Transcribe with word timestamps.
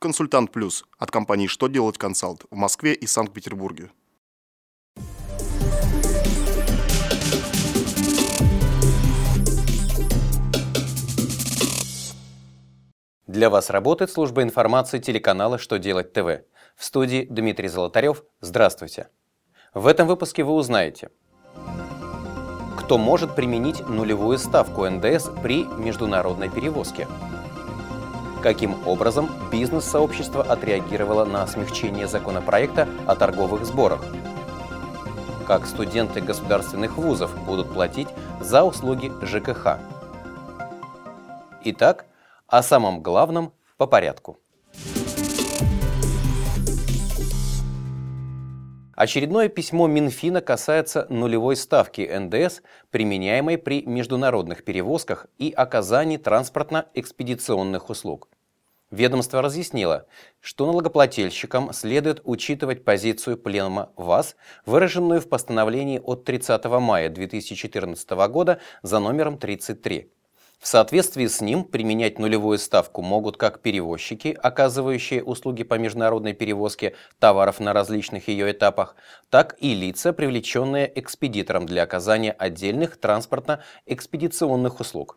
Консультант 0.00 0.50
Плюс 0.50 0.86
от 0.98 1.10
компании 1.10 1.46
«Что 1.46 1.68
делать 1.68 1.98
консалт» 1.98 2.46
в 2.50 2.56
Москве 2.56 2.94
и 2.94 3.06
Санкт-Петербурге. 3.06 3.90
Для 13.26 13.50
вас 13.50 13.68
работает 13.68 14.10
служба 14.10 14.42
информации 14.42 15.00
телеканала 15.00 15.58
«Что 15.58 15.78
делать 15.78 16.14
ТВ». 16.14 16.46
В 16.76 16.84
студии 16.86 17.26
Дмитрий 17.28 17.68
Золотарев. 17.68 18.24
Здравствуйте. 18.40 19.08
В 19.74 19.86
этом 19.86 20.08
выпуске 20.08 20.44
вы 20.44 20.54
узнаете, 20.54 21.10
кто 22.78 22.96
может 22.96 23.36
применить 23.36 23.86
нулевую 23.86 24.38
ставку 24.38 24.88
НДС 24.88 25.28
при 25.42 25.64
международной 25.64 26.48
перевозке, 26.48 27.06
каким 28.42 28.76
образом 28.86 29.28
бизнес-сообщество 29.50 30.42
отреагировало 30.42 31.24
на 31.24 31.46
смягчение 31.46 32.06
законопроекта 32.06 32.88
о 33.06 33.14
торговых 33.14 33.64
сборах, 33.64 34.04
как 35.46 35.66
студенты 35.66 36.20
государственных 36.20 36.96
вузов 36.96 37.36
будут 37.44 37.72
платить 37.72 38.08
за 38.40 38.62
услуги 38.62 39.12
ЖКХ. 39.22 39.78
Итак, 41.64 42.06
о 42.46 42.62
самом 42.62 43.02
главном 43.02 43.52
по 43.76 43.86
порядку. 43.86 44.38
Очередное 49.00 49.48
письмо 49.48 49.86
Минфина 49.86 50.42
касается 50.42 51.06
нулевой 51.08 51.56
ставки 51.56 52.02
НДС, 52.02 52.60
применяемой 52.90 53.56
при 53.56 53.80
международных 53.80 54.62
перевозках 54.62 55.26
и 55.38 55.52
оказании 55.52 56.18
транспортно-экспедиционных 56.18 57.88
услуг. 57.88 58.28
Ведомство 58.90 59.40
разъяснило, 59.40 60.06
что 60.40 60.66
налогоплательщикам 60.66 61.72
следует 61.72 62.20
учитывать 62.24 62.84
позицию 62.84 63.38
Пленума 63.38 63.90
ВАЗ, 63.96 64.36
выраженную 64.66 65.22
в 65.22 65.30
постановлении 65.30 65.98
от 66.04 66.24
30 66.24 66.62
мая 66.66 67.08
2014 67.08 68.10
года 68.28 68.60
за 68.82 68.98
номером 68.98 69.38
33. 69.38 70.12
В 70.60 70.66
соответствии 70.66 71.26
с 71.26 71.40
ним 71.40 71.64
применять 71.64 72.18
нулевую 72.18 72.58
ставку 72.58 73.00
могут 73.00 73.38
как 73.38 73.62
перевозчики, 73.62 74.36
оказывающие 74.42 75.24
услуги 75.24 75.62
по 75.62 75.78
международной 75.78 76.34
перевозке 76.34 76.94
товаров 77.18 77.60
на 77.60 77.72
различных 77.72 78.28
ее 78.28 78.50
этапах, 78.52 78.94
так 79.30 79.56
и 79.58 79.74
лица, 79.74 80.12
привлеченные 80.12 80.92
экспедитором 81.00 81.64
для 81.64 81.82
оказания 81.82 82.32
отдельных 82.32 83.00
транспортно-экспедиционных 83.00 84.80
услуг. 84.80 85.16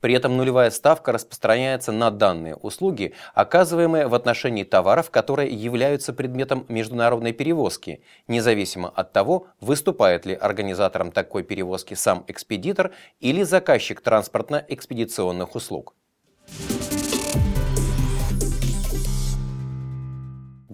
При 0.00 0.14
этом 0.14 0.36
нулевая 0.36 0.70
ставка 0.70 1.12
распространяется 1.12 1.92
на 1.92 2.10
данные 2.10 2.56
услуги, 2.56 3.14
оказываемые 3.34 4.06
в 4.06 4.14
отношении 4.14 4.64
товаров, 4.64 5.10
которые 5.10 5.50
являются 5.50 6.12
предметом 6.12 6.66
международной 6.68 7.32
перевозки, 7.32 8.02
независимо 8.28 8.88
от 8.88 9.12
того, 9.12 9.46
выступает 9.60 10.26
ли 10.26 10.34
организатором 10.34 11.12
такой 11.12 11.42
перевозки 11.42 11.94
сам 11.94 12.24
экспедитор 12.28 12.92
или 13.20 13.42
заказчик 13.42 14.00
транспортно-экспедиционных 14.00 15.54
услуг. 15.54 15.94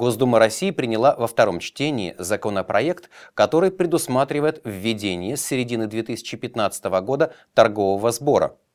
Госдума 0.00 0.38
России 0.38 0.70
приняла 0.70 1.14
во 1.14 1.26
втором 1.26 1.60
чтении 1.60 2.14
законопроект, 2.16 3.10
который 3.34 3.70
предусматривает 3.70 4.62
введение 4.64 5.36
с 5.36 5.44
середины 5.44 5.88
2015 5.88 6.84
года 7.02 7.34
торгового 7.52 8.10
сбора– 8.10 8.56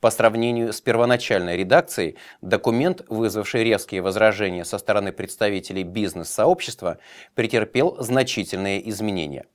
по 0.00 0.10
сравнению 0.10 0.72
с 0.72 0.80
первоначальной 0.80 1.56
редакцией, 1.56 2.16
документ, 2.40 3.02
вызвавший 3.08 3.64
резкие 3.64 4.02
возражения 4.02 4.64
со 4.64 4.78
стороны 4.78 5.12
представителей 5.12 5.82
бизнес-сообщества, 5.82 6.98
претерпел 7.34 7.96
значительные 8.00 8.88
изменения. 8.90 9.46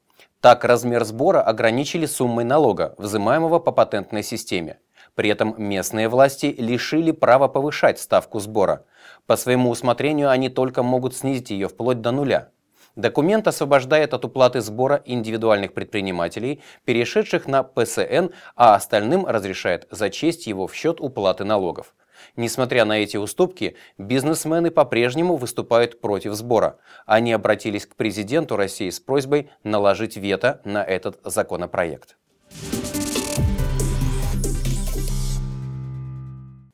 Так, 0.42 0.66
размер 0.66 1.04
сбора 1.04 1.42
ограничили 1.42 2.06
суммой 2.06 2.44
налога, 2.44 2.96
взимаемого 2.98 3.60
по 3.60 3.72
патентной 3.72 4.24
системе. 4.24 4.80
При 5.14 5.30
этом 5.30 5.54
местные 5.58 6.10
власти 6.10 6.56
лишили 6.58 7.12
права 7.12 7.48
повышать 7.48 8.00
ставку 8.00 8.40
сбора. 8.40 8.86
По 9.28 9.36
своему 9.36 9.70
усмотрению 9.70 10.30
они 10.30 10.50
только 10.50 10.84
могут 10.84 11.16
снизить 11.16 11.52
ее 11.52 11.68
вплоть 11.68 12.02
до 12.02 12.12
нуля. 12.12 12.50
Документ 12.96 13.48
освобождает 13.48 14.14
от 14.14 14.26
уплаты 14.26 14.62
сбора 14.62 15.02
индивидуальных 15.06 15.74
предпринимателей, 15.74 16.62
перешедших 16.86 17.48
на 17.48 17.64
ПСН, 17.64 18.32
а 18.56 18.76
остальным 18.76 19.26
разрешает 19.26 19.88
зачесть 19.92 20.48
его 20.48 20.68
в 20.68 20.76
счет 20.76 21.00
уплаты 21.00 21.46
налогов. 21.46 21.94
Несмотря 22.36 22.86
на 22.86 23.00
эти 23.00 23.18
уступки, 23.18 23.76
бизнесмены 23.98 24.72
по-прежнему 24.72 25.38
выступают 25.38 26.02
против 26.02 26.34
сбора. 26.34 26.78
Они 27.06 27.34
обратились 27.34 27.86
к 27.86 27.96
президенту 27.96 28.56
России 28.56 28.90
с 28.90 29.00
просьбой 29.00 29.50
наложить 29.64 30.18
вето 30.18 30.62
на 30.64 30.84
этот 30.84 31.20
законопроект. 31.24 32.18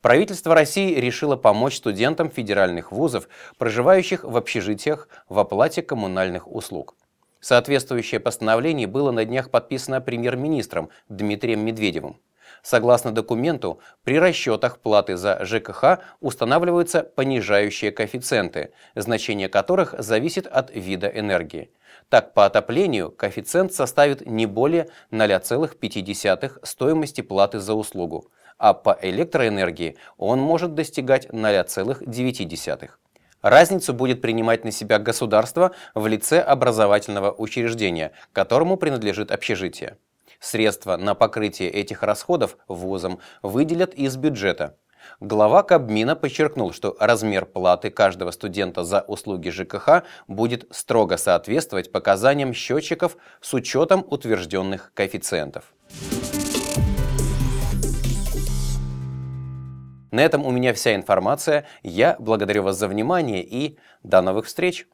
Правительство 0.00 0.54
России 0.54 0.94
решило 0.94 1.36
помочь 1.36 1.76
студентам 1.76 2.30
федеральных 2.30 2.92
вузов, 2.92 3.28
проживающих 3.58 4.22
в 4.22 4.36
общежитиях, 4.36 5.08
в 5.28 5.38
оплате 5.38 5.82
коммунальных 5.82 6.50
услуг. 6.50 6.94
Соответствующее 7.40 8.20
постановление 8.20 8.86
было 8.86 9.10
на 9.10 9.24
днях 9.24 9.50
подписано 9.50 10.00
премьер-министром 10.00 10.90
Дмитрием 11.08 11.60
Медведевым. 11.60 12.20
Согласно 12.62 13.12
документу, 13.12 13.80
при 14.04 14.18
расчетах 14.18 14.78
платы 14.78 15.16
за 15.16 15.44
ЖКХ 15.44 16.00
устанавливаются 16.20 17.02
понижающие 17.02 17.92
коэффициенты, 17.92 18.72
значение 18.94 19.48
которых 19.48 19.94
зависит 19.98 20.46
от 20.46 20.70
вида 20.74 21.08
энергии. 21.08 21.70
Так, 22.08 22.34
по 22.34 22.46
отоплению 22.46 23.10
коэффициент 23.10 23.72
составит 23.72 24.26
не 24.26 24.46
более 24.46 24.88
0,5 25.10 26.58
стоимости 26.62 27.20
платы 27.20 27.58
за 27.58 27.74
услугу, 27.74 28.30
а 28.56 28.74
по 28.74 28.98
электроэнергии 29.00 29.96
он 30.16 30.40
может 30.40 30.74
достигать 30.74 31.26
0,9. 31.26 32.90
Разницу 33.40 33.94
будет 33.94 34.20
принимать 34.20 34.64
на 34.64 34.72
себя 34.72 34.98
государство 34.98 35.72
в 35.94 36.06
лице 36.06 36.40
образовательного 36.40 37.30
учреждения, 37.30 38.12
которому 38.32 38.76
принадлежит 38.76 39.30
общежитие. 39.30 39.96
Средства 40.40 40.96
на 40.96 41.14
покрытие 41.14 41.70
этих 41.70 42.02
расходов 42.02 42.56
вузам 42.68 43.18
выделят 43.42 43.94
из 43.94 44.16
бюджета. 44.16 44.76
Глава 45.20 45.62
Кабмина 45.62 46.16
подчеркнул, 46.16 46.72
что 46.72 46.96
размер 47.00 47.46
платы 47.46 47.90
каждого 47.90 48.30
студента 48.30 48.84
за 48.84 49.00
услуги 49.00 49.48
ЖКХ 49.48 50.04
будет 50.26 50.66
строго 50.70 51.16
соответствовать 51.16 51.90
показаниям 51.90 52.52
счетчиков 52.52 53.16
с 53.40 53.54
учетом 53.54 54.04
утвержденных 54.08 54.92
коэффициентов. 54.94 55.72
На 60.10 60.20
этом 60.20 60.46
у 60.46 60.50
меня 60.50 60.72
вся 60.72 60.94
информация. 60.94 61.66
Я 61.82 62.16
благодарю 62.18 62.62
вас 62.62 62.76
за 62.78 62.88
внимание 62.88 63.44
и 63.44 63.78
до 64.02 64.22
новых 64.22 64.46
встреч! 64.46 64.86